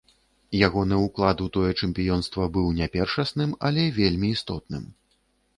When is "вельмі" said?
3.99-4.27